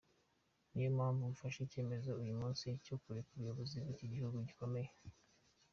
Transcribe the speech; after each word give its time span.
Niyo 0.71 0.89
mpamvu 0.97 1.23
mfashe 1.33 1.59
icyemezo 1.63 2.09
uyu 2.21 2.33
munsi 2.39 2.65
cyo 2.85 2.95
kureka 3.03 3.29
ubuyobozi 3.33 3.75
bw’iki 3.81 4.05
gihugu 4.13 4.37
gikomeye.” 4.47 4.89